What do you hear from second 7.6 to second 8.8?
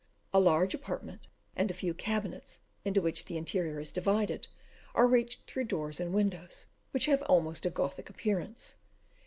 a Gothic appearance.